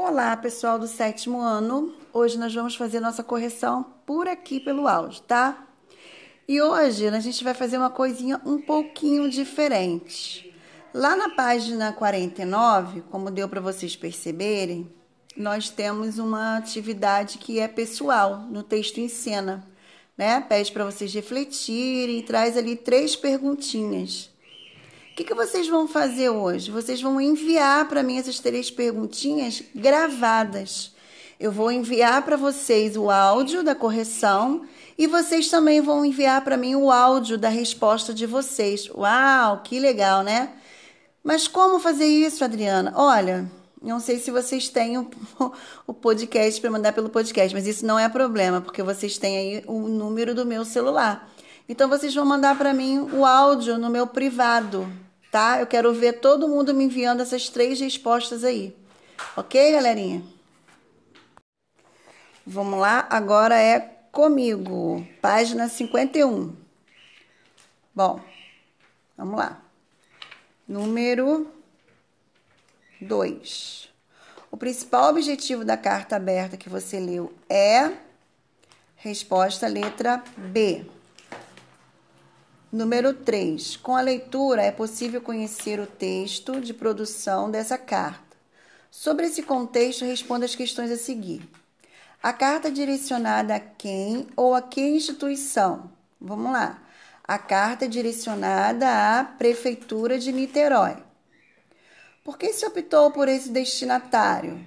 Olá, 0.00 0.36
pessoal 0.36 0.78
do 0.78 0.86
sétimo 0.86 1.40
ano. 1.40 1.92
Hoje 2.12 2.38
nós 2.38 2.54
vamos 2.54 2.76
fazer 2.76 3.00
nossa 3.00 3.24
correção 3.24 3.84
por 4.06 4.28
aqui 4.28 4.60
pelo 4.60 4.86
áudio, 4.86 5.22
tá? 5.22 5.66
E 6.46 6.62
hoje 6.62 7.08
a 7.08 7.18
gente 7.18 7.42
vai 7.42 7.52
fazer 7.52 7.78
uma 7.78 7.90
coisinha 7.90 8.40
um 8.46 8.62
pouquinho 8.62 9.28
diferente. 9.28 10.54
Lá 10.94 11.16
na 11.16 11.30
página 11.30 11.92
49, 11.92 13.02
como 13.10 13.28
deu 13.28 13.48
para 13.48 13.60
vocês 13.60 13.96
perceberem, 13.96 14.88
nós 15.36 15.68
temos 15.68 16.16
uma 16.20 16.56
atividade 16.56 17.36
que 17.38 17.58
é 17.58 17.66
pessoal 17.66 18.46
no 18.48 18.62
texto 18.62 18.98
em 18.98 19.08
cena, 19.08 19.66
né? 20.16 20.40
Pede 20.40 20.70
para 20.70 20.84
vocês 20.84 21.12
refletirem 21.12 22.20
e 22.20 22.22
traz 22.22 22.56
ali 22.56 22.76
três 22.76 23.16
perguntinhas 23.16 24.30
que, 25.18 25.24
que 25.24 25.34
vocês 25.34 25.66
vão 25.66 25.88
fazer 25.88 26.30
hoje? 26.30 26.70
Vocês 26.70 27.02
vão 27.02 27.20
enviar 27.20 27.88
para 27.88 28.04
mim 28.04 28.18
essas 28.18 28.38
três 28.38 28.70
perguntinhas 28.70 29.64
gravadas. 29.74 30.94
Eu 31.40 31.50
vou 31.50 31.72
enviar 31.72 32.22
para 32.22 32.36
vocês 32.36 32.96
o 32.96 33.10
áudio 33.10 33.64
da 33.64 33.74
correção 33.74 34.62
e 34.96 35.08
vocês 35.08 35.48
também 35.48 35.80
vão 35.80 36.04
enviar 36.04 36.44
para 36.44 36.56
mim 36.56 36.76
o 36.76 36.88
áudio 36.88 37.36
da 37.36 37.48
resposta 37.48 38.14
de 38.14 38.26
vocês. 38.26 38.88
Uau, 38.90 39.60
que 39.64 39.80
legal, 39.80 40.22
né? 40.22 40.52
Mas 41.24 41.48
como 41.48 41.80
fazer 41.80 42.06
isso, 42.06 42.44
Adriana? 42.44 42.92
Olha, 42.94 43.50
não 43.82 43.98
sei 43.98 44.20
se 44.20 44.30
vocês 44.30 44.68
têm 44.68 44.98
o, 44.98 45.10
o 45.84 45.92
podcast 45.92 46.60
para 46.60 46.70
mandar 46.70 46.92
pelo 46.92 47.08
podcast, 47.08 47.52
mas 47.52 47.66
isso 47.66 47.84
não 47.84 47.98
é 47.98 48.08
problema, 48.08 48.60
porque 48.60 48.84
vocês 48.84 49.18
têm 49.18 49.36
aí 49.36 49.64
o 49.66 49.80
número 49.88 50.32
do 50.32 50.46
meu 50.46 50.64
celular. 50.64 51.28
Então 51.68 51.88
vocês 51.88 52.14
vão 52.14 52.24
mandar 52.24 52.56
para 52.56 52.72
mim 52.72 53.00
o 53.12 53.26
áudio 53.26 53.78
no 53.78 53.90
meu 53.90 54.06
privado, 54.06 54.88
tá? 55.30 55.60
Eu 55.60 55.66
quero 55.66 55.92
ver 55.92 56.20
todo 56.20 56.48
mundo 56.48 56.74
me 56.74 56.84
enviando 56.84 57.22
essas 57.22 57.48
três 57.48 57.80
respostas 57.80 58.44
aí. 58.44 58.76
Ok, 59.36 59.72
galerinha? 59.72 60.22
Vamos 62.46 62.80
lá, 62.80 63.06
agora 63.10 63.60
é 63.60 63.80
comigo, 64.10 65.06
página 65.20 65.68
51. 65.68 66.56
Bom, 67.94 68.20
vamos 69.16 69.38
lá. 69.38 69.60
Número 70.66 71.52
2. 73.00 73.88
O 74.50 74.56
principal 74.56 75.10
objetivo 75.10 75.64
da 75.64 75.76
carta 75.76 76.16
aberta 76.16 76.56
que 76.56 76.68
você 76.68 76.98
leu 76.98 77.34
é 77.48 77.92
resposta 78.96 79.66
letra 79.66 80.22
B. 80.36 80.86
Número 82.70 83.14
3. 83.14 83.78
Com 83.78 83.96
a 83.96 84.02
leitura 84.02 84.60
é 84.60 84.70
possível 84.70 85.22
conhecer 85.22 85.80
o 85.80 85.86
texto 85.86 86.60
de 86.60 86.74
produção 86.74 87.50
dessa 87.50 87.78
carta. 87.78 88.36
Sobre 88.90 89.24
esse 89.24 89.42
contexto, 89.42 90.04
responda 90.04 90.44
as 90.44 90.54
questões 90.54 90.90
a 90.90 90.98
seguir. 90.98 91.48
A 92.22 92.30
carta 92.30 92.68
é 92.68 92.70
direcionada 92.70 93.54
a 93.54 93.60
quem 93.60 94.26
ou 94.36 94.54
a 94.54 94.60
que 94.60 94.82
instituição? 94.82 95.90
Vamos 96.20 96.52
lá. 96.52 96.82
A 97.24 97.38
carta 97.38 97.86
é 97.86 97.88
direcionada 97.88 98.86
à 99.18 99.24
Prefeitura 99.24 100.18
de 100.18 100.30
Niterói. 100.30 100.98
Por 102.22 102.36
que 102.36 102.52
se 102.52 102.66
optou 102.66 103.10
por 103.10 103.28
esse 103.28 103.48
destinatário? 103.48 104.60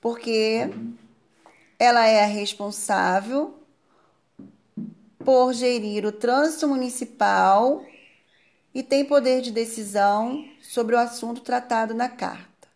Porque 0.00 0.68
ela 1.78 2.04
é 2.04 2.24
a 2.24 2.26
responsável 2.26 3.61
por 5.24 5.52
gerir 5.52 6.04
o 6.04 6.12
trânsito 6.12 6.68
municipal 6.68 7.84
e 8.74 8.82
tem 8.82 9.04
poder 9.04 9.40
de 9.40 9.50
decisão 9.50 10.44
sobre 10.60 10.94
o 10.94 10.98
assunto 10.98 11.40
tratado 11.40 11.94
na 11.94 12.08
carta. 12.08 12.68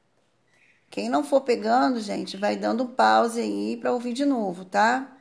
Quem 0.90 1.08
não 1.08 1.24
for 1.24 1.40
pegando, 1.40 2.00
gente, 2.00 2.36
vai 2.36 2.56
dando 2.56 2.84
um 2.84 2.88
pause 2.88 3.40
aí 3.40 3.76
para 3.76 3.92
ouvir 3.92 4.12
de 4.12 4.24
novo, 4.24 4.64
tá? 4.64 5.16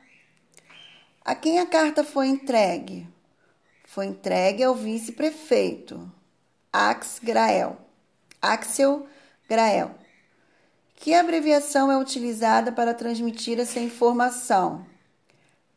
A 1.24 1.34
quem 1.34 1.58
a 1.58 1.66
carta 1.66 2.04
foi 2.04 2.28
entregue? 2.28 3.06
Foi 3.84 4.06
entregue 4.06 4.62
ao 4.62 4.74
vice-prefeito, 4.74 6.10
Ax 6.72 7.20
Grael. 7.22 7.78
Axel 8.40 9.06
Grael. 9.48 9.94
Que 10.94 11.14
abreviação 11.14 11.90
é 11.90 11.98
utilizada 11.98 12.72
para 12.72 12.94
transmitir 12.94 13.58
essa 13.58 13.80
informação? 13.80 14.86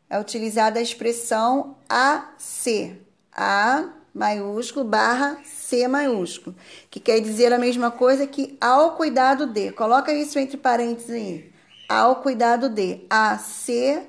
É 0.09 0.19
utilizada 0.19 0.79
a 0.79 0.81
expressão 0.81 1.77
AC, 1.87 2.97
A 3.31 3.89
maiúsculo 4.13 4.83
barra 4.83 5.39
C 5.45 5.87
maiúsculo, 5.87 6.55
que 6.89 6.99
quer 6.99 7.19
dizer 7.19 7.53
a 7.53 7.59
mesma 7.59 7.91
coisa 7.91 8.25
que 8.25 8.57
ao 8.59 8.95
cuidado 8.95 9.45
de. 9.45 9.71
Coloca 9.71 10.11
isso 10.11 10.39
entre 10.39 10.57
parênteses 10.57 11.11
aí. 11.11 11.53
Ao 11.87 12.17
cuidado 12.17 12.69
de. 12.69 13.05
AC, 13.09 14.03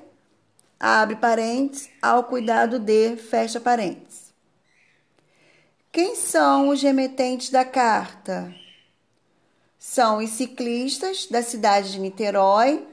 abre 0.79 1.15
parênteses, 1.17 1.89
ao 2.01 2.23
cuidado 2.23 2.79
de, 2.79 3.15
fecha 3.15 3.59
parênteses. 3.59 4.33
Quem 5.91 6.15
são 6.15 6.69
os 6.69 6.81
remetentes 6.81 7.49
da 7.49 7.63
carta? 7.63 8.53
São 9.77 10.17
os 10.19 10.29
ciclistas 10.31 11.27
da 11.27 11.43
cidade 11.43 11.91
de 11.91 11.99
Niterói, 11.99 12.87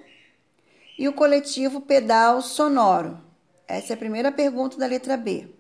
e 0.99 1.07
o 1.07 1.13
coletivo 1.13 1.81
Pedal 1.81 2.43
Sonoro? 2.43 3.23
Essa 3.69 3.93
é 3.93 3.95
a 3.95 3.99
primeira 3.99 4.33
pergunta 4.33 4.77
da 4.77 4.87
letra 4.87 5.17
B. 5.17 5.55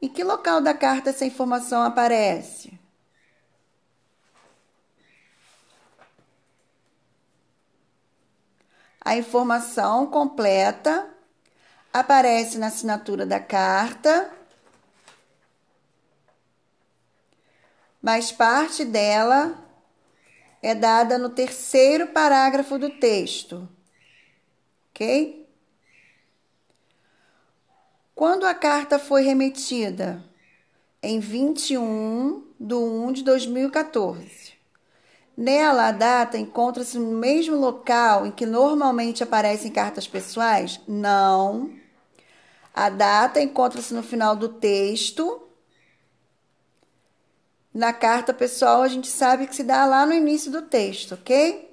Em 0.00 0.08
que 0.08 0.22
local 0.22 0.60
da 0.60 0.72
carta 0.72 1.10
essa 1.10 1.24
informação 1.24 1.82
aparece? 1.82 2.78
A 9.00 9.16
informação 9.16 10.06
completa 10.06 11.08
aparece 11.92 12.56
na 12.58 12.68
assinatura 12.68 13.26
da 13.26 13.40
carta, 13.40 14.30
mas 18.00 18.30
parte 18.30 18.84
dela 18.84 19.58
é 20.62 20.74
dada 20.74 21.18
no 21.18 21.30
terceiro 21.30 22.08
parágrafo 22.08 22.78
do 22.78 22.90
texto 22.90 23.68
ok? 25.00 25.48
Quando 28.14 28.44
a 28.44 28.54
carta 28.54 28.98
foi 28.98 29.22
remetida? 29.22 30.22
Em 31.02 31.18
21 31.18 32.44
de 32.60 32.74
1 32.74 33.12
de 33.12 33.24
2014. 33.24 34.52
Nela, 35.34 35.88
a 35.88 35.92
data 35.92 36.36
encontra-se 36.36 36.98
no 36.98 37.12
mesmo 37.12 37.56
local 37.56 38.26
em 38.26 38.30
que 38.30 38.44
normalmente 38.44 39.22
aparecem 39.22 39.72
cartas 39.72 40.06
pessoais? 40.06 40.78
Não. 40.86 41.70
A 42.74 42.90
data 42.90 43.40
encontra-se 43.40 43.94
no 43.94 44.02
final 44.02 44.36
do 44.36 44.50
texto. 44.50 45.48
Na 47.72 47.94
carta 47.94 48.34
pessoal, 48.34 48.82
a 48.82 48.88
gente 48.88 49.08
sabe 49.08 49.46
que 49.46 49.56
se 49.56 49.64
dá 49.64 49.86
lá 49.86 50.04
no 50.04 50.12
início 50.12 50.52
do 50.52 50.60
texto, 50.60 51.14
ok? 51.14 51.69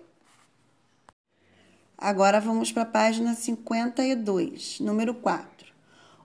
Agora 2.00 2.40
vamos 2.40 2.72
para 2.72 2.84
a 2.84 2.86
página 2.86 3.34
52, 3.34 4.80
número 4.82 5.16
4. 5.16 5.74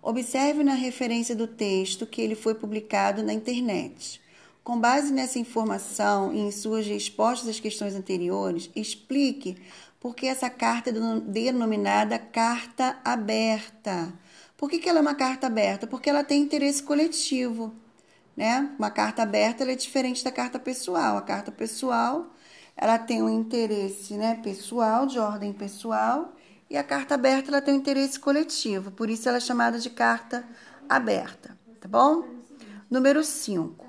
Observe 0.03 0.63
na 0.63 0.75
referência 0.75 1.35
do 1.35 1.47
texto 1.47 2.07
que 2.07 2.21
ele 2.21 2.35
foi 2.35 2.55
publicado 2.55 3.23
na 3.23 3.33
internet. 3.33 4.21
Com 4.63 4.79
base 4.79 5.11
nessa 5.11 5.39
informação 5.39 6.31
e 6.35 6.41
em 6.41 6.51
suas 6.51 6.87
respostas 6.87 7.49
às 7.49 7.59
questões 7.59 7.95
anteriores, 7.95 8.69
explique 8.77 9.57
por 9.99 10.15
que 10.15 10.27
essa 10.27 10.51
carta 10.51 10.91
é 10.91 10.93
denominada 11.27 12.19
carta 12.19 13.01
aberta. 13.03 14.13
Por 14.59 14.69
que, 14.69 14.79
que 14.79 14.91
ela 14.91 14.99
é 14.99 15.03
uma 15.03 15.15
carta 15.15 15.47
aberta? 15.47 15.87
Porque 15.87 16.11
ela 16.11 16.23
tem 16.23 16.43
interesse 16.43 16.83
coletivo. 16.83 17.75
Né? 18.37 18.71
Uma 18.79 18.91
carta 18.91 19.23
aberta 19.23 19.65
é 19.65 19.75
diferente 19.75 20.23
da 20.23 20.31
carta 20.31 20.59
pessoal. 20.59 21.17
A 21.17 21.23
carta 21.23 21.51
pessoal 21.51 22.31
ela 22.77 22.99
tem 22.99 23.23
um 23.23 23.29
interesse 23.29 24.15
né, 24.15 24.41
pessoal, 24.43 25.07
de 25.07 25.19
ordem 25.19 25.53
pessoal, 25.53 26.33
e 26.69 26.77
a 26.77 26.83
carta 26.83 27.15
aberta 27.15 27.51
ela 27.51 27.61
tem 27.61 27.75
um 27.75 27.79
interesse 27.79 28.19
coletivo, 28.19 28.91
por 28.91 29.11
isso 29.11 29.29
ela 29.29 29.39
é 29.39 29.41
chamada 29.41 29.79
de 29.79 29.91
carta 29.91 30.45
aberta, 30.89 31.57
tá 31.81 31.89
bom? 31.89 32.25
Número 32.91 33.23
5. 33.23 33.87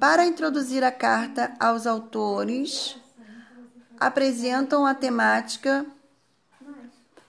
Para 0.00 0.26
introduzir 0.26 0.82
a 0.82 0.90
carta 0.90 1.52
aos 1.60 1.86
autores, 1.86 2.96
apresentam 4.00 4.84
a 4.84 4.94
temática. 4.94 5.86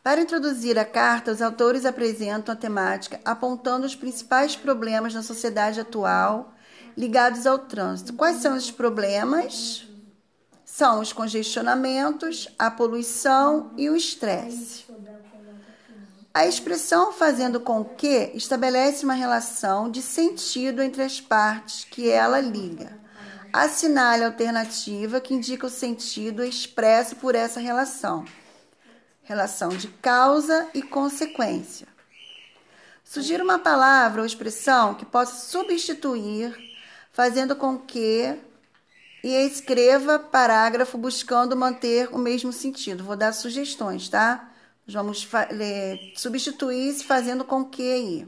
Para 0.02 0.22
introduzir 0.22 0.78
a 0.80 0.84
carta, 0.84 1.32
os 1.32 1.42
autores 1.42 1.86
apresentam 1.86 2.52
a 2.52 2.58
temática 2.58 3.22
apontando 3.24 3.86
os 3.86 3.96
principais 3.96 4.56
problemas 4.56 5.14
na 5.14 5.22
sociedade 5.22 5.80
atual 5.80 6.54
ligados 6.98 7.46
ao 7.46 7.60
trânsito. 7.60 8.14
Quais 8.14 8.38
são 8.38 8.56
os 8.56 8.72
problemas? 8.72 9.88
São 10.76 11.02
os 11.02 11.14
congestionamentos, 11.14 12.50
a 12.58 12.72
poluição 12.72 13.72
e 13.78 13.92
o 13.92 13.96
estresse. 13.96 14.86
A 16.34 16.48
expressão 16.48 17.14
fazendo 17.14 17.60
com 17.60 17.86
que 17.86 18.32
estabelece 18.34 19.06
uma 19.06 19.14
relação 19.14 19.88
de 19.88 20.02
sentido 20.02 20.82
entre 20.82 21.04
as 21.04 21.22
partes 21.22 21.84
que 21.84 22.10
ela 22.10 22.40
liga. 22.40 23.00
Assinale 23.54 24.24
a 24.24 24.26
alternativa 24.26 25.22
que 25.22 25.36
indica 25.36 25.68
o 25.68 25.70
sentido 25.70 26.44
expresso 26.44 27.18
por 27.18 27.36
essa 27.36 27.60
relação. 27.60 28.26
Relação 29.22 29.70
de 29.70 29.90
causa 29.90 30.68
e 30.74 30.82
consequência. 30.82 31.88
Sugira 33.04 33.44
uma 33.44 33.60
palavra 33.60 34.22
ou 34.22 34.26
expressão 34.26 34.96
que 34.96 35.06
possa 35.06 35.36
substituir, 35.36 36.58
fazendo 37.12 37.56
com 37.56 37.78
que 37.78 38.40
e 39.24 39.34
escreva 39.46 40.20
parágrafo 40.20 40.98
buscando 40.98 41.56
manter 41.56 42.10
o 42.12 42.18
mesmo 42.18 42.52
sentido. 42.52 43.06
Vou 43.06 43.16
dar 43.16 43.32
sugestões, 43.32 44.10
tá? 44.10 44.52
Vamos 44.86 45.26
substituir 46.18 46.94
se 46.94 47.06
fazendo 47.06 47.46
com 47.46 47.64
que 47.64 47.90
aí. 47.94 48.28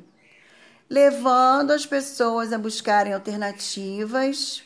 Levando 0.89 1.71
as 1.71 1.85
pessoas 1.85 2.53
a 2.53 2.57
buscarem 2.57 3.11
alternativas, 3.11 4.63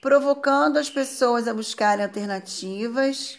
provocando 0.00 0.78
as 0.78 0.88
pessoas 0.88 1.48
a 1.48 1.54
buscarem 1.54 2.04
alternativas, 2.04 3.36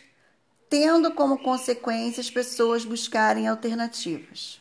tendo 0.70 1.12
como 1.12 1.38
consequência 1.38 2.20
as 2.20 2.30
pessoas 2.30 2.84
buscarem 2.84 3.48
alternativas. 3.48 4.60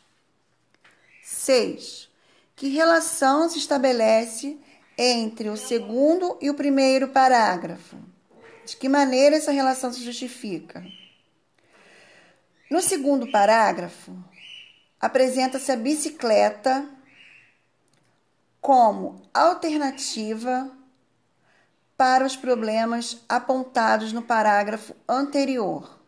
6. 1.25 2.09
Que 2.55 2.69
relação 2.69 3.49
se 3.49 3.59
estabelece 3.59 4.59
entre 5.03 5.49
o 5.49 5.57
segundo 5.57 6.37
e 6.43 6.51
o 6.51 6.55
primeiro 6.55 7.09
parágrafo? 7.09 7.97
De 8.67 8.77
que 8.77 8.87
maneira 8.87 9.35
essa 9.35 9.51
relação 9.51 9.91
se 9.91 10.05
justifica? 10.05 10.85
No 12.71 12.83
segundo 12.83 13.31
parágrafo, 13.31 14.15
apresenta-se 15.01 15.73
a 15.73 15.77
bicicleta 15.77 16.87
como 18.61 19.23
alternativa 19.33 20.71
para 21.97 22.27
os 22.27 22.37
problemas 22.37 23.25
apontados 23.27 24.13
no 24.13 24.21
parágrafo 24.21 24.95
anterior. 25.09 26.00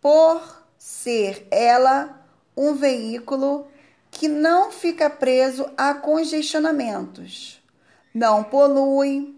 Por 0.00 0.64
ser 0.78 1.46
ela 1.50 2.24
um 2.56 2.74
veículo 2.74 3.68
que 4.10 4.28
não 4.28 4.72
fica 4.72 5.08
preso 5.08 5.70
a 5.76 5.94
congestionamentos, 5.94 7.62
não 8.12 8.42
polui, 8.42 9.36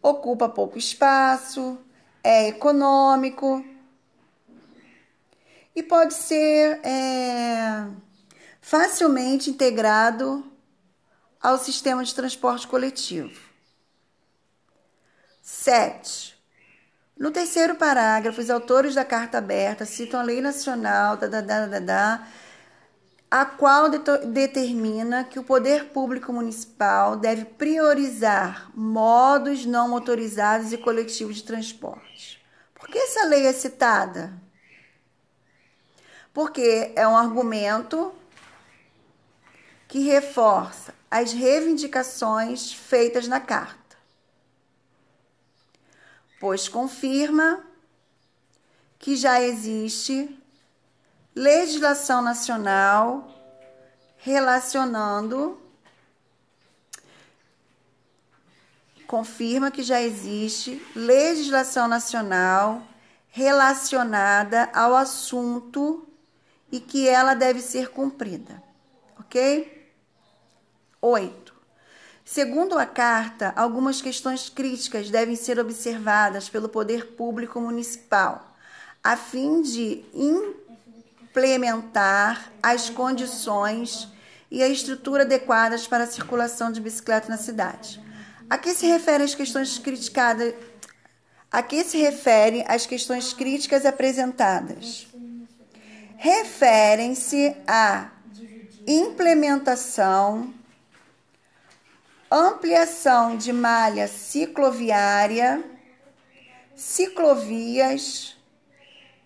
ocupa 0.00 0.48
pouco 0.48 0.78
espaço, 0.78 1.78
é 2.22 2.48
econômico 2.48 3.64
e 5.74 5.82
pode 5.82 6.14
ser 6.14 6.80
é, 6.84 7.88
facilmente 8.60 9.50
integrado 9.50 10.50
ao 11.40 11.58
sistema 11.58 12.04
de 12.04 12.14
transporte 12.14 12.66
coletivo. 12.66 13.38
7. 15.42 16.33
No 17.16 17.30
terceiro 17.30 17.76
parágrafo, 17.76 18.40
os 18.40 18.50
autores 18.50 18.96
da 18.96 19.04
Carta 19.04 19.38
Aberta 19.38 19.84
citam 19.84 20.18
a 20.18 20.22
Lei 20.24 20.40
Nacional, 20.40 21.16
da, 21.16 21.28
da, 21.28 21.40
da, 21.40 21.78
da, 21.78 22.26
a 23.30 23.44
qual 23.44 23.88
determina 23.88 25.22
que 25.22 25.38
o 25.38 25.44
poder 25.44 25.86
público 25.86 26.32
municipal 26.32 27.16
deve 27.16 27.44
priorizar 27.44 28.68
modos 28.74 29.64
não 29.64 29.88
motorizados 29.88 30.72
e 30.72 30.78
coletivos 30.78 31.36
de 31.36 31.44
transporte. 31.44 32.44
Por 32.74 32.88
que 32.88 32.98
essa 32.98 33.26
lei 33.26 33.46
é 33.46 33.52
citada? 33.52 34.32
Porque 36.32 36.92
é 36.96 37.06
um 37.06 37.16
argumento 37.16 38.12
que 39.86 40.00
reforça 40.00 40.92
as 41.08 41.32
reivindicações 41.32 42.72
feitas 42.72 43.28
na 43.28 43.38
carta 43.38 43.83
pois 46.44 46.68
confirma 46.68 47.64
que 48.98 49.16
já 49.16 49.40
existe 49.40 50.38
legislação 51.34 52.20
nacional 52.20 53.26
relacionando 54.18 55.58
confirma 59.06 59.70
que 59.70 59.82
já 59.82 60.02
existe 60.02 60.86
legislação 60.94 61.88
nacional 61.88 62.82
relacionada 63.30 64.68
ao 64.74 64.94
assunto 64.94 66.06
e 66.70 66.78
que 66.78 67.08
ela 67.08 67.32
deve 67.32 67.62
ser 67.62 67.88
cumprida. 67.88 68.62
OK? 69.18 69.94
8. 71.00 71.43
Segundo 72.24 72.78
a 72.78 72.86
carta, 72.86 73.52
algumas 73.54 74.00
questões 74.00 74.48
críticas 74.48 75.10
devem 75.10 75.36
ser 75.36 75.58
observadas 75.58 76.48
pelo 76.48 76.70
poder 76.70 77.08
público 77.08 77.60
municipal, 77.60 78.56
a 79.02 79.14
fim 79.14 79.60
de 79.60 80.02
implementar 81.22 82.50
as 82.62 82.88
condições 82.88 84.08
e 84.50 84.62
a 84.62 84.68
estrutura 84.68 85.24
adequadas 85.24 85.86
para 85.86 86.04
a 86.04 86.06
circulação 86.06 86.72
de 86.72 86.80
bicicleta 86.80 87.28
na 87.28 87.36
cidade. 87.36 88.02
A 88.48 88.56
que 88.56 88.72
se 88.72 88.86
refere 88.86 89.22
as 89.22 89.34
questões 89.34 89.78
criticadas? 89.78 90.54
A 91.52 91.62
que 91.62 91.84
se 91.84 91.98
refere 91.98 92.64
as 92.66 92.86
questões 92.86 93.34
críticas 93.34 93.84
apresentadas? 93.84 95.06
Referem-se 96.16 97.54
à 97.66 98.10
implementação 98.86 100.54
ampliação 102.30 103.36
de 103.36 103.52
malha 103.52 104.08
cicloviária, 104.08 105.62
ciclovias, 106.74 108.36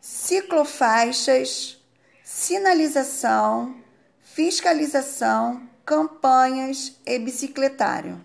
ciclofaixas, 0.01 1.79
sinalização, 2.23 3.77
fiscalização, 4.23 5.69
campanhas 5.85 6.97
e 7.07 7.19
bicicletário. 7.19 8.23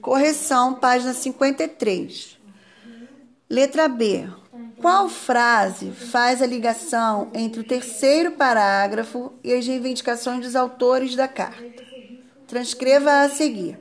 Correção, 0.00 0.74
página 0.74 1.12
53. 1.12 2.38
Letra 3.48 3.88
B. 3.88 4.28
Qual 4.80 5.08
frase 5.08 5.90
faz 5.90 6.42
a 6.42 6.46
ligação 6.46 7.30
entre 7.32 7.60
o 7.60 7.64
terceiro 7.64 8.32
parágrafo 8.32 9.32
e 9.42 9.52
as 9.52 9.66
reivindicações 9.66 10.44
dos 10.44 10.54
autores 10.54 11.16
da 11.16 11.26
carta? 11.26 11.85
Transcreva 12.46 13.22
a 13.22 13.28
seguir. 13.28 13.76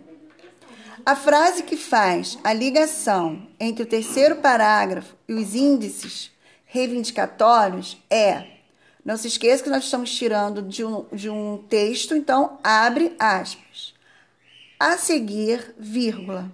A 1.05 1.15
frase 1.15 1.61
que 1.61 1.77
faz 1.77 2.39
a 2.43 2.51
ligação 2.51 3.47
entre 3.59 3.83
o 3.83 3.85
terceiro 3.85 4.37
parágrafo 4.37 5.15
e 5.27 5.35
os 5.35 5.53
índices 5.53 6.31
reivindicatórios 6.65 7.95
é. 8.09 8.47
Não 9.03 9.15
se 9.17 9.27
esqueça 9.27 9.63
que 9.63 9.69
nós 9.69 9.83
estamos 9.83 10.11
tirando 10.11 10.63
de 10.63 10.83
um, 10.83 11.05
de 11.13 11.29
um 11.29 11.63
texto, 11.69 12.15
então 12.15 12.57
abre 12.63 13.15
aspas. 13.19 13.93
A 14.79 14.97
seguir, 14.97 15.75
vírgula. 15.77 16.51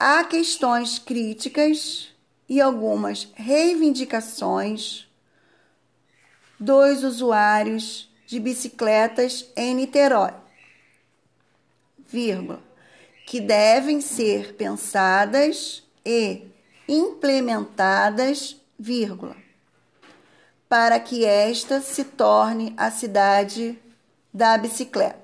Há 0.00 0.24
questões 0.24 0.98
críticas 0.98 2.08
e 2.48 2.58
algumas 2.58 3.28
reivindicações 3.34 5.06
dos 6.58 7.04
usuários 7.04 8.10
de 8.26 8.40
bicicletas 8.40 9.44
em 9.54 9.74
Niterói 9.74 10.41
vírgula, 12.12 12.62
que 13.26 13.40
devem 13.40 14.00
ser 14.00 14.54
pensadas 14.54 15.82
e 16.04 16.42
implementadas, 16.86 18.56
vírgula, 18.78 19.36
para 20.68 21.00
que 21.00 21.24
esta 21.24 21.80
se 21.80 22.04
torne 22.04 22.74
a 22.76 22.90
cidade 22.90 23.78
da 24.32 24.58
bicicleta. 24.58 25.20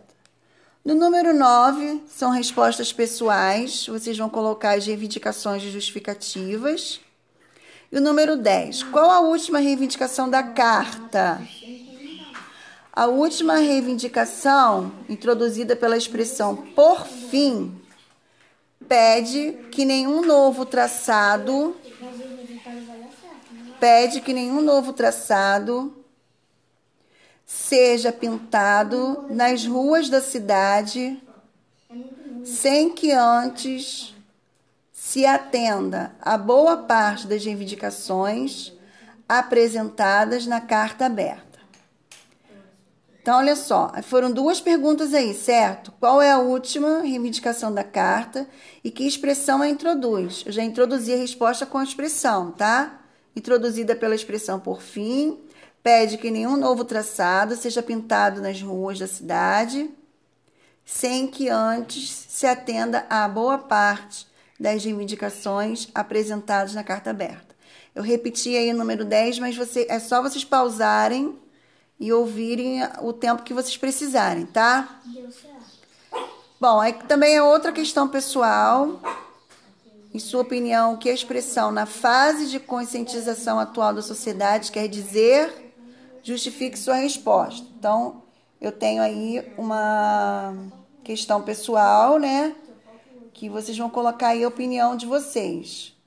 No 0.84 0.94
número 0.94 1.34
9, 1.34 2.04
são 2.08 2.30
respostas 2.30 2.92
pessoais, 2.92 3.86
vocês 3.86 4.16
vão 4.16 4.30
colocar 4.30 4.78
as 4.78 4.86
reivindicações 4.86 5.62
justificativas. 5.62 7.00
E 7.92 7.98
o 7.98 8.00
número 8.00 8.36
10, 8.36 8.84
qual 8.84 9.10
a 9.10 9.20
última 9.20 9.58
reivindicação 9.58 10.30
da 10.30 10.42
carta? 10.42 11.40
A 12.98 13.06
última 13.06 13.58
reivindicação, 13.58 14.90
introduzida 15.08 15.76
pela 15.76 15.96
expressão 15.96 16.56
por 16.56 17.06
fim, 17.06 17.80
pede 18.88 19.52
que 19.70 19.84
nenhum 19.84 20.20
novo 20.20 20.66
traçado 20.66 21.76
pede 23.78 24.20
que 24.20 24.32
nenhum 24.32 24.60
novo 24.60 24.92
traçado 24.92 25.96
seja 27.46 28.10
pintado 28.10 29.26
nas 29.30 29.64
ruas 29.64 30.08
da 30.08 30.20
cidade 30.20 31.22
sem 32.44 32.90
que 32.90 33.12
antes 33.12 34.12
se 34.92 35.24
atenda 35.24 36.16
a 36.20 36.36
boa 36.36 36.78
parte 36.78 37.28
das 37.28 37.44
reivindicações 37.44 38.72
apresentadas 39.28 40.48
na 40.48 40.60
carta 40.60 41.06
aberta. 41.06 41.47
Então, 43.28 43.40
olha 43.40 43.56
só, 43.56 43.92
foram 44.04 44.32
duas 44.32 44.58
perguntas 44.58 45.12
aí, 45.12 45.34
certo? 45.34 45.92
Qual 46.00 46.22
é 46.22 46.32
a 46.32 46.38
última 46.38 47.02
reivindicação 47.02 47.70
da 47.70 47.84
carta 47.84 48.48
e 48.82 48.90
que 48.90 49.06
expressão 49.06 49.60
a 49.60 49.68
introduz? 49.68 50.42
Eu 50.46 50.52
já 50.52 50.64
introduzi 50.64 51.12
a 51.12 51.16
resposta 51.18 51.66
com 51.66 51.76
a 51.76 51.84
expressão, 51.84 52.50
tá? 52.52 53.02
Introduzida 53.36 53.94
pela 53.94 54.14
expressão 54.14 54.58
por 54.58 54.80
fim, 54.80 55.38
pede 55.82 56.16
que 56.16 56.30
nenhum 56.30 56.56
novo 56.56 56.86
traçado 56.86 57.54
seja 57.54 57.82
pintado 57.82 58.40
nas 58.40 58.62
ruas 58.62 58.98
da 58.98 59.06
cidade, 59.06 59.90
sem 60.82 61.26
que 61.26 61.50
antes 61.50 62.24
se 62.30 62.46
atenda 62.46 63.04
a 63.10 63.28
boa 63.28 63.58
parte 63.58 64.26
das 64.58 64.82
reivindicações 64.82 65.88
apresentadas 65.94 66.72
na 66.72 66.82
carta 66.82 67.10
aberta. 67.10 67.54
Eu 67.94 68.02
repeti 68.02 68.56
aí 68.56 68.72
o 68.72 68.78
número 68.78 69.04
10, 69.04 69.38
mas 69.38 69.54
você, 69.54 69.84
é 69.90 69.98
só 69.98 70.22
vocês 70.22 70.46
pausarem 70.46 71.36
e 71.98 72.12
ouvirem 72.12 72.80
o 73.00 73.12
tempo 73.12 73.42
que 73.42 73.52
vocês 73.52 73.76
precisarem, 73.76 74.46
tá? 74.46 75.00
Bom, 76.60 76.80
aí 76.80 76.92
também 76.92 77.36
é 77.36 77.42
outra 77.42 77.72
questão 77.72 78.08
pessoal. 78.08 79.00
Em 80.12 80.18
sua 80.18 80.42
opinião, 80.42 80.94
o 80.94 80.98
que 80.98 81.10
a 81.10 81.14
expressão 81.14 81.70
na 81.70 81.86
fase 81.86 82.46
de 82.48 82.58
conscientização 82.58 83.58
atual 83.58 83.92
da 83.92 84.02
sociedade 84.02 84.72
quer 84.72 84.88
dizer? 84.88 85.72
Justifique 86.22 86.78
sua 86.78 86.94
resposta. 86.94 87.66
Então, 87.78 88.22
eu 88.60 88.72
tenho 88.72 89.02
aí 89.02 89.52
uma 89.56 90.54
questão 91.04 91.42
pessoal, 91.42 92.18
né? 92.18 92.54
Que 93.32 93.48
vocês 93.48 93.76
vão 93.76 93.90
colocar 93.90 94.28
aí 94.28 94.42
a 94.42 94.48
opinião 94.48 94.96
de 94.96 95.06
vocês. 95.06 95.97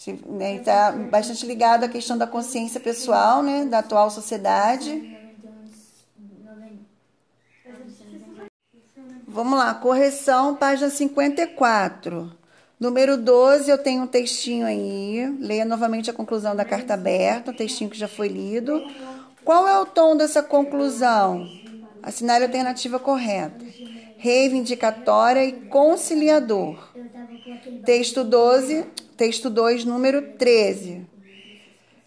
Está 0.00 0.30
né, 0.30 0.58
tá 0.60 0.92
bastante 0.92 1.44
ligado 1.44 1.84
à 1.84 1.88
questão 1.88 2.16
da 2.16 2.26
consciência 2.26 2.80
pessoal, 2.80 3.42
né, 3.42 3.66
da 3.66 3.80
atual 3.80 4.10
sociedade. 4.10 5.18
Vamos 9.28 9.58
lá, 9.58 9.74
correção, 9.74 10.56
página 10.56 10.88
54. 10.88 12.32
Número 12.80 13.18
12, 13.18 13.70
eu 13.70 13.76
tenho 13.76 14.04
um 14.04 14.06
textinho 14.06 14.66
aí. 14.66 15.36
Leia 15.38 15.66
novamente 15.66 16.08
a 16.08 16.14
conclusão 16.14 16.56
da 16.56 16.64
carta 16.64 16.94
aberta, 16.94 17.50
um 17.50 17.54
textinho 17.54 17.90
que 17.90 17.98
já 17.98 18.08
foi 18.08 18.28
lido. 18.28 18.82
Qual 19.44 19.68
é 19.68 19.78
o 19.78 19.84
tom 19.84 20.16
dessa 20.16 20.42
conclusão? 20.42 21.46
Assinale 22.02 22.44
a 22.44 22.46
alternativa 22.46 22.98
correta. 22.98 23.62
Reivindicatória 24.16 25.44
e 25.44 25.52
conciliador. 25.52 26.90
Texto 27.84 28.24
12, 28.24 28.86
Texto 29.20 29.50
2, 29.50 29.84
número 29.84 30.32
13. 30.38 31.06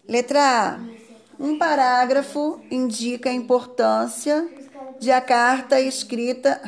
Letra 0.08 0.40
A. 0.42 0.80
Um 1.38 1.56
parágrafo 1.56 2.60
indica 2.68 3.30
a 3.30 3.32
importância 3.32 4.48
de 4.98 5.12
a 5.12 5.20
carta 5.20 5.80
escrita 5.80 6.60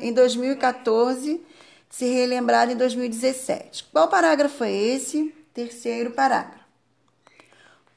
em 0.00 0.12
2014 0.12 1.40
se 1.88 2.06
relembrada 2.06 2.72
em 2.72 2.76
2017. 2.76 3.84
Qual 3.92 4.08
parágrafo 4.08 4.64
é 4.64 4.72
esse? 4.72 5.32
Terceiro 5.54 6.10
parágrafo. 6.10 6.64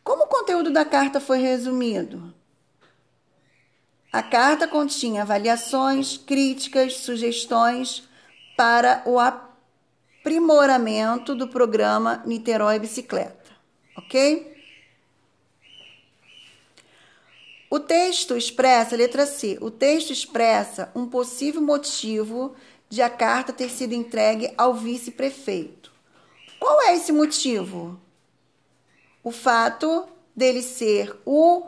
Como 0.04 0.26
o 0.26 0.28
conteúdo 0.28 0.70
da 0.70 0.86
carta 0.86 1.20
foi 1.20 1.40
resumido? 1.40 2.32
A 4.14 4.22
carta 4.22 4.68
continha 4.68 5.24
avaliações, 5.24 6.16
críticas, 6.16 6.98
sugestões 6.98 8.08
para 8.56 9.02
o 9.04 9.18
apoio 9.18 9.47
aprimoramento 10.28 11.34
do 11.34 11.48
programa 11.48 12.22
Niterói 12.26 12.78
Bicicleta, 12.80 13.50
ok? 13.96 14.58
O 17.70 17.80
texto 17.80 18.36
expressa, 18.36 18.98
letra 18.98 19.26
C, 19.26 19.58
o 19.62 19.72
texto 19.72 20.12
expressa 20.12 20.92
um 20.94 21.08
possível 21.08 21.62
motivo 21.62 22.54
de 22.90 23.02
a 23.02 23.10
carta 23.10 23.54
ter 23.54 23.70
sido 23.70 23.94
entregue 23.94 24.54
ao 24.58 24.74
vice-prefeito. 24.74 25.94
Qual 26.60 26.82
é 26.82 26.94
esse 26.94 27.14
motivo? 27.14 27.98
O 29.24 29.32
fato 29.32 30.10
dele 30.36 30.62
ser 30.62 31.16
o 31.26 31.64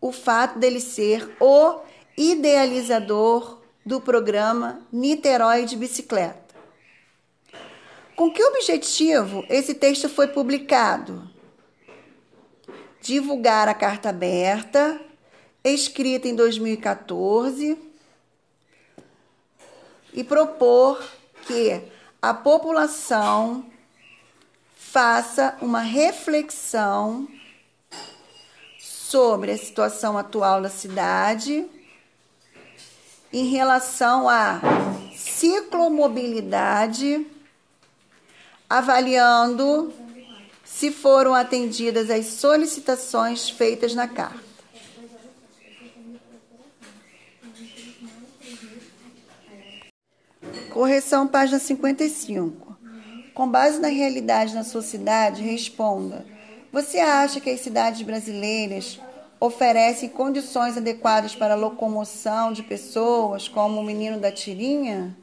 o 0.00 0.12
fato 0.12 0.58
dele 0.58 0.80
ser 0.80 1.36
o 1.40 1.80
idealizador 2.16 3.58
do 3.84 4.00
programa 4.00 4.80
Niterói 4.90 5.66
de 5.66 5.76
Bicicleta. 5.76 6.49
Com 8.20 8.30
que 8.30 8.44
objetivo 8.44 9.46
esse 9.48 9.72
texto 9.72 10.06
foi 10.06 10.26
publicado? 10.26 11.26
Divulgar 13.00 13.66
a 13.66 13.72
carta 13.72 14.10
aberta, 14.10 15.00
escrita 15.64 16.28
em 16.28 16.34
2014, 16.34 17.78
e 20.12 20.22
propor 20.22 21.02
que 21.46 21.80
a 22.20 22.34
população 22.34 23.64
faça 24.76 25.56
uma 25.62 25.80
reflexão 25.80 27.26
sobre 28.78 29.52
a 29.52 29.56
situação 29.56 30.18
atual 30.18 30.60
da 30.60 30.68
cidade 30.68 31.66
em 33.32 33.46
relação 33.46 34.28
à 34.28 34.60
ciclomobilidade 35.16 37.26
avaliando 38.70 39.92
se 40.64 40.92
foram 40.92 41.34
atendidas 41.34 42.08
as 42.08 42.26
solicitações 42.26 43.50
feitas 43.50 43.96
na 43.96 44.06
carta. 44.06 44.48
Correção, 50.70 51.26
página 51.26 51.58
55. 51.58 52.78
Com 53.34 53.50
base 53.50 53.80
na 53.80 53.88
realidade 53.88 54.54
na 54.54 54.62
sua 54.62 54.82
cidade, 54.82 55.42
responda: 55.42 56.24
Você 56.72 57.00
acha 57.00 57.40
que 57.40 57.50
as 57.50 57.60
cidades 57.60 58.02
brasileiras 58.02 59.00
oferecem 59.40 60.08
condições 60.08 60.76
adequadas 60.76 61.34
para 61.34 61.54
a 61.54 61.56
locomoção 61.56 62.52
de 62.52 62.62
pessoas, 62.62 63.48
como 63.48 63.80
o 63.80 63.84
menino 63.84 64.20
da 64.20 64.30
tirinha? 64.30 65.16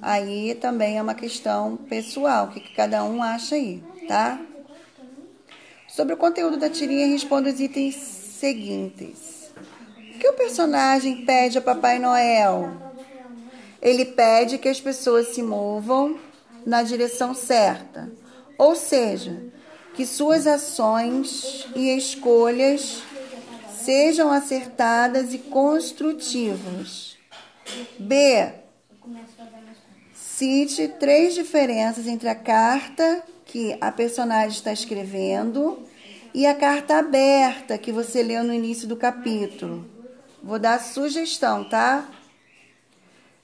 Aí 0.00 0.54
também 0.54 0.98
é 0.98 1.02
uma 1.02 1.14
questão 1.14 1.76
pessoal, 1.76 2.46
o 2.46 2.50
que, 2.50 2.60
que 2.60 2.74
cada 2.74 3.04
um 3.04 3.22
acha 3.22 3.54
aí, 3.54 3.82
tá? 4.06 4.40
Sobre 5.88 6.14
o 6.14 6.16
conteúdo 6.16 6.56
da 6.56 6.68
tirinha, 6.68 7.06
responda 7.06 7.48
os 7.48 7.60
itens 7.60 7.94
seguintes. 7.94 9.52
O 9.96 10.18
que 10.18 10.28
o 10.28 10.32
personagem 10.34 11.24
pede 11.24 11.58
a 11.58 11.62
Papai 11.62 11.98
Noel? 11.98 12.72
Ele 13.80 14.04
pede 14.04 14.58
que 14.58 14.68
as 14.68 14.80
pessoas 14.80 15.28
se 15.28 15.42
movam 15.42 16.18
na 16.66 16.82
direção 16.82 17.34
certa, 17.34 18.10
ou 18.58 18.74
seja, 18.74 19.44
que 19.94 20.06
suas 20.06 20.46
ações 20.46 21.66
e 21.76 21.96
escolhas 21.96 23.02
sejam 23.70 24.32
acertadas 24.32 25.32
e 25.32 25.38
construtivas. 25.38 27.16
B 27.98 28.63
Cite 30.12 30.88
três 30.88 31.34
diferenças 31.34 32.06
entre 32.06 32.28
a 32.28 32.34
carta 32.34 33.22
que 33.44 33.76
a 33.80 33.92
personagem 33.92 34.56
está 34.56 34.72
escrevendo 34.72 35.82
e 36.32 36.46
a 36.46 36.54
carta 36.54 36.98
aberta 36.98 37.76
que 37.76 37.92
você 37.92 38.22
leu 38.22 38.42
no 38.42 38.52
início 38.52 38.88
do 38.88 38.96
capítulo. 38.96 39.84
Vou 40.42 40.58
dar 40.58 40.80
sugestão, 40.80 41.68
tá? 41.68 42.08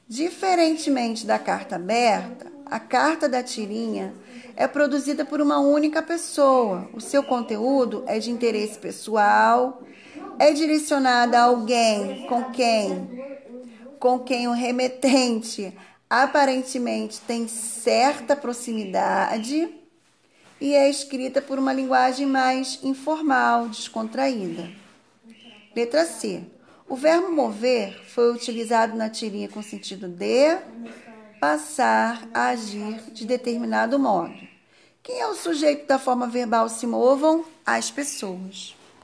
Diferentemente 0.08 1.26
da 1.26 1.38
carta 1.38 1.76
aberta, 1.76 2.50
a 2.66 2.80
carta 2.80 3.28
da 3.28 3.42
tirinha 3.42 4.14
é 4.56 4.66
produzida 4.66 5.24
por 5.24 5.40
uma 5.40 5.60
única 5.60 6.02
pessoa. 6.02 6.88
O 6.92 7.00
seu 7.00 7.22
conteúdo 7.22 8.04
é 8.06 8.18
de 8.18 8.30
interesse 8.30 8.78
pessoal, 8.78 9.82
é 10.38 10.52
direcionada 10.52 11.38
a 11.38 11.44
alguém 11.44 12.26
com 12.26 12.44
quem 12.44 13.39
com 14.00 14.18
quem 14.18 14.48
o 14.48 14.52
remetente 14.52 15.72
aparentemente 16.08 17.20
tem 17.20 17.46
certa 17.46 18.34
proximidade 18.34 19.68
e 20.58 20.74
é 20.74 20.88
escrita 20.88 21.40
por 21.40 21.58
uma 21.58 21.72
linguagem 21.72 22.26
mais 22.26 22.80
informal, 22.82 23.68
descontraída. 23.68 24.70
Letra 25.76 26.04
C. 26.04 26.42
O 26.88 26.96
verbo 26.96 27.30
mover 27.30 28.02
foi 28.08 28.34
utilizado 28.34 28.96
na 28.96 29.08
tirinha 29.08 29.48
com 29.48 29.62
sentido 29.62 30.08
de 30.08 30.58
passar 31.38 32.28
a 32.34 32.48
agir 32.48 33.00
de 33.12 33.24
determinado 33.24 33.98
modo. 33.98 34.34
Quem 35.02 35.20
é 35.20 35.26
o 35.28 35.34
sujeito 35.34 35.86
da 35.86 35.98
forma 35.98 36.26
verbal 36.26 36.68
se 36.68 36.86
movam? 36.86 37.44
As 37.64 37.90
pessoas. 37.90 38.74